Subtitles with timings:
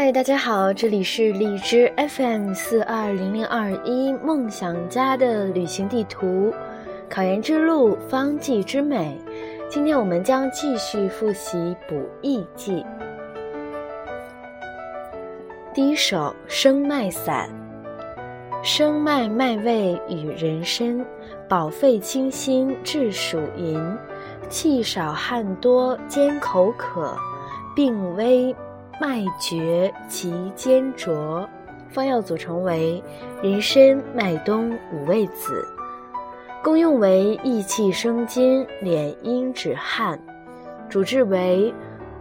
[0.00, 6.54] 嗨，大家好，这里是荔枝 FM 四二零零二一梦想家的旅行地图，
[7.10, 9.18] 考研之路方剂之美。
[9.68, 12.86] 今天我们将继续复习补益剂。
[15.74, 17.50] 第一首生脉散，
[18.62, 21.04] 生脉脉味与人参，
[21.48, 23.98] 保肺清心治暑淫，
[24.48, 27.16] 气少汗多兼口渴，
[27.74, 28.54] 病危。
[29.00, 31.48] 脉绝其坚浊，
[31.88, 33.02] 方药组成为
[33.40, 35.64] 人参、麦冬、五味子，
[36.64, 40.18] 功用为益气生津、敛阴止汗，
[40.88, 41.72] 主治为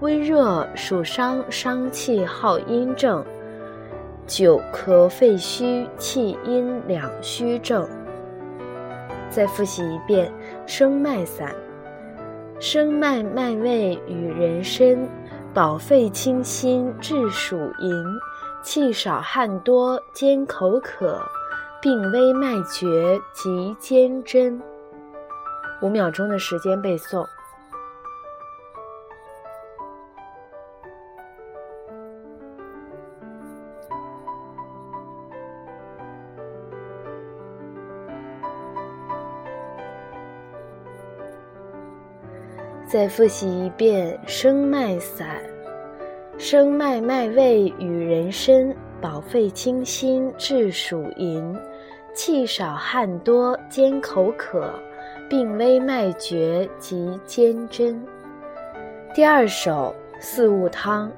[0.00, 3.24] 温热暑伤伤气耗阴症、
[4.26, 7.88] 久咳肺虚气阴两虚症。
[9.30, 10.30] 再复习一遍
[10.66, 11.54] 生脉散，
[12.60, 14.96] 生脉脉味与人参。
[15.56, 18.04] 保肺清心治暑淫，
[18.60, 21.18] 气少汗多兼口渴，
[21.80, 24.60] 病危脉绝急坚贞。
[25.80, 27.26] 五秒钟的时间背诵。
[42.86, 45.26] 再复习一遍生脉散，
[46.38, 51.52] 生脉脉味与人参，保肺清心治暑淫，
[52.14, 54.70] 气少汗多兼口渴，
[55.28, 58.00] 病危脉绝及坚贞。
[59.12, 61.10] 第二首四物汤，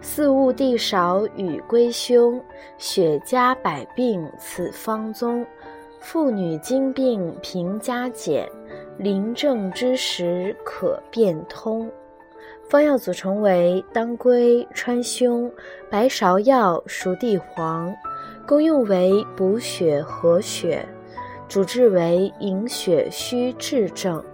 [0.00, 2.42] 四物地少与归胸，
[2.76, 5.46] 血加百病此方宗。
[6.00, 8.48] 妇女经病平加减，
[8.96, 11.90] 临症之时可变通。
[12.68, 15.52] 方药组成为当归、川芎、
[15.90, 17.94] 白芍药、熟地黄，
[18.46, 20.84] 功用为补血和血，
[21.46, 24.24] 主治为营血虚滞症。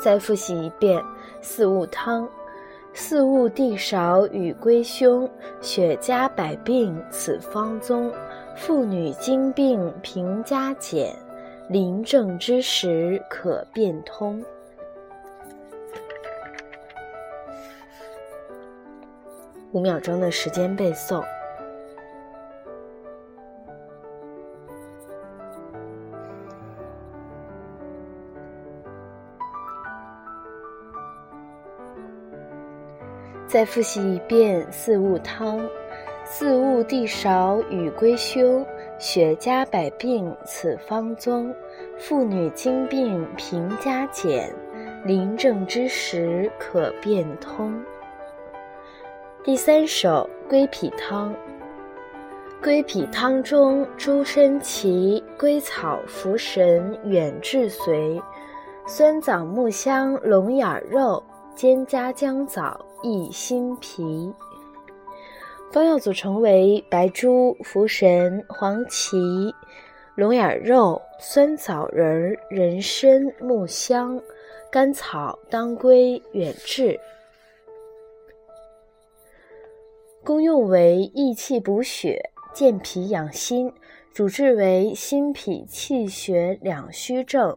[0.00, 1.02] 再复习一遍
[1.40, 2.28] 四物汤：
[2.92, 5.28] 四物地少与归胸，
[5.60, 8.12] 血加百病此方宗。
[8.58, 11.14] 妇女经病平加减，
[11.68, 14.44] 临症之时可变通。
[19.70, 21.24] 五秒钟的时间背诵。
[33.46, 35.58] 再复习一遍四物汤。
[36.30, 38.64] 四物地少与归胸，
[38.98, 41.52] 血加百病此方宗。
[41.98, 44.54] 妇女经病平加减，
[45.06, 47.82] 临症之时可变通。
[49.42, 51.34] 第三首归脾汤。
[52.62, 58.20] 归脾汤中，猪参芪、归草、茯神、远志随、
[58.86, 61.22] 酸枣、木香、龙眼肉、
[61.54, 64.30] 兼加姜枣益心脾。
[65.70, 69.54] 方药组成为白术、茯神、黄芪、
[70.14, 74.20] 龙眼肉、酸枣仁、人参、木香、
[74.70, 76.98] 甘草、当归、远志。
[80.24, 83.70] 功用为益气补血、健脾养心，
[84.12, 87.56] 主治为心脾气血两虚症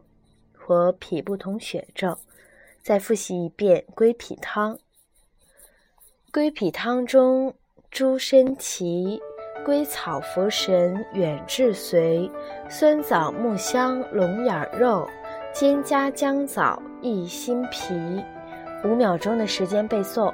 [0.52, 2.14] 和脾不统血症。
[2.82, 4.78] 再复习一遍归脾汤。
[6.30, 7.54] 归脾汤中。
[7.92, 9.20] 猪参芪、
[9.66, 12.30] 归草、茯神、远志随、
[12.66, 15.06] 酸枣、木香、龙眼肉，
[15.52, 17.92] 兼加姜枣益心脾。
[18.82, 20.32] 五秒钟的时间背诵。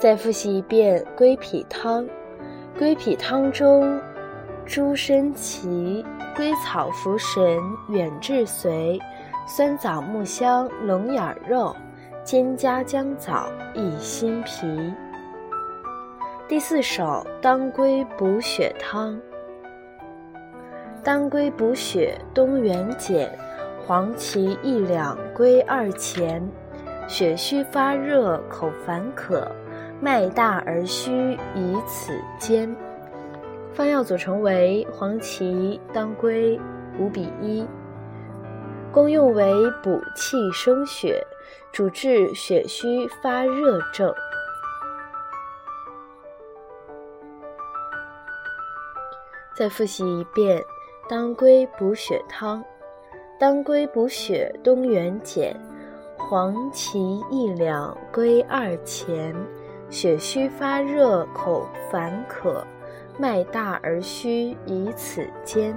[0.00, 2.08] 再复习一遍归脾汤。
[2.78, 4.00] 归脾汤中，
[4.64, 6.02] 猪参芪、
[6.34, 7.60] 归草、茯神、
[7.90, 8.98] 远志随、
[9.46, 11.76] 酸枣、木香、龙眼肉，
[12.24, 14.90] 兼加姜枣益心脾。
[16.48, 19.20] 第四首当归补血汤。
[21.04, 23.30] 当归补血，冬元碱，
[23.86, 26.42] 黄芪一两，归二钱。
[27.06, 29.46] 血虚发热，口烦渴。
[30.00, 32.74] 脉大而虚，以此煎。
[33.72, 36.58] 方药组成为黄芪、当归
[36.98, 37.66] 五比一，
[38.90, 41.24] 功用为补气生血，
[41.70, 44.12] 主治血虚发热症。
[49.54, 50.62] 再复习一遍：
[51.08, 52.64] 当归补血汤。
[53.38, 55.58] 当归补血，东元简，
[56.18, 56.98] 黄芪
[57.30, 59.34] 一两，归二钱。
[59.90, 62.64] 血虚发热，口烦渴，
[63.18, 65.74] 脉大而虚，以此间。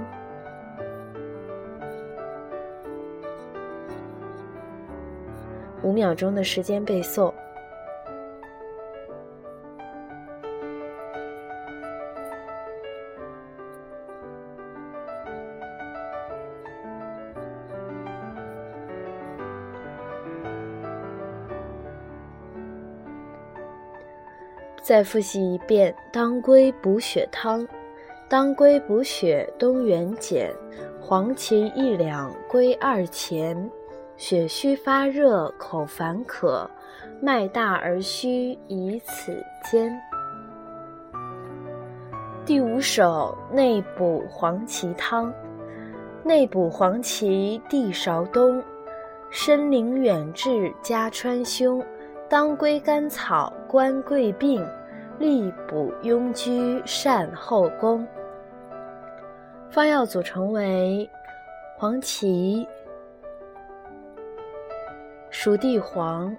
[5.82, 7.34] 五秒钟的时间背诵。
[24.84, 27.66] 再复习一遍：当归补血汤。
[28.28, 30.52] 当归补血，东元碱，
[31.00, 33.72] 黄芪一两，归二钱。
[34.18, 36.70] 血虚发热，口烦渴，
[37.22, 39.98] 脉大而虚，以此煎。
[42.46, 45.34] 第五首内补黄芪汤。
[46.24, 48.62] 内补黄芪，地芍冬，
[49.32, 51.82] 参苓远志加川芎。
[52.30, 54.64] 当归甘草关桂病，
[55.18, 58.08] 力补庸居善后宫。
[59.72, 61.10] 方药组成为：
[61.76, 62.68] 黄芪、
[65.32, 66.32] 熟地黄、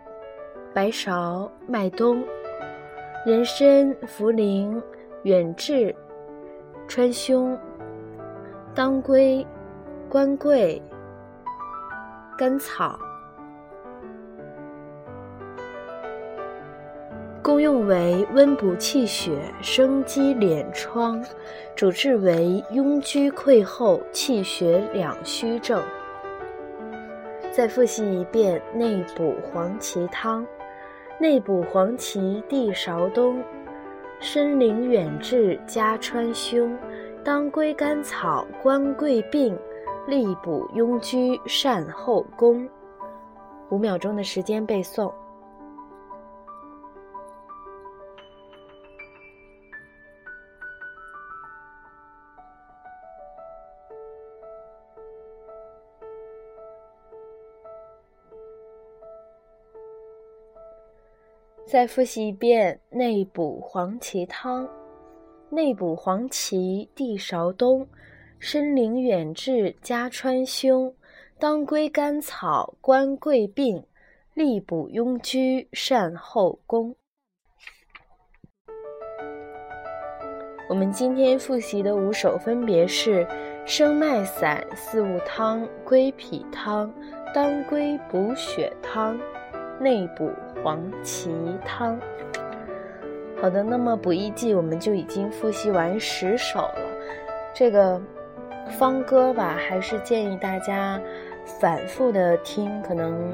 [0.73, 2.23] 白芍、麦冬、
[3.27, 4.81] 人参、茯苓、
[5.25, 5.93] 远志、
[6.87, 7.59] 川芎、
[8.77, 9.45] 当归、
[10.09, 10.81] 关桂、
[12.39, 12.97] 甘草。
[17.45, 21.23] 功用为温补气血、生肌敛疮，
[21.77, 25.83] 主治为痈疽溃后气血两虚症。
[27.53, 30.45] 再复习一遍内补黄芪汤。
[31.21, 33.45] 内补黄芪、地芍冬、
[34.23, 36.75] 参苓远志加川芎、
[37.23, 39.55] 当归甘草关桂病，
[40.07, 42.67] 力补痈疽善后宫。
[43.69, 45.13] 五秒钟的时间背诵。
[61.75, 64.65] 再复习一遍内补黄芪汤。
[65.51, 67.85] 内补黄芪、地芍冬、
[68.39, 70.95] 参苓远志加川芎、
[71.37, 73.85] 当归甘草关桂病，
[74.35, 76.95] 力补痈疽善后宫。
[80.69, 83.27] 我们今天复习的五首分别是
[83.67, 86.95] 生脉散、四物汤、归脾汤、
[87.35, 89.19] 当归补血汤。
[89.81, 90.31] 内补
[90.63, 91.31] 黄芪
[91.65, 91.99] 汤。
[93.41, 96.81] 好的，那么补益剂我们就已经复习完十首了。
[97.53, 98.01] 这个
[98.79, 101.01] 方歌吧，还是建议大家
[101.61, 103.33] 反复的听，可能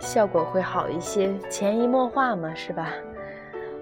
[0.00, 2.92] 效果会好一些，潜移默化嘛，是吧？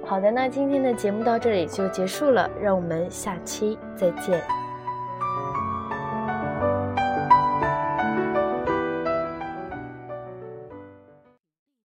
[0.04, 4.40] 好的，那今天的节目到这里就结束了，让我们下期再见。